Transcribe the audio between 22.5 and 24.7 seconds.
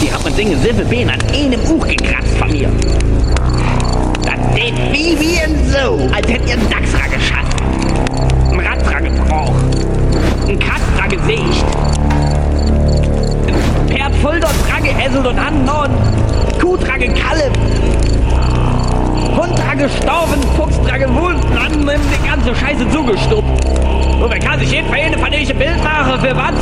Scheiße zugestuppt. Und wer kann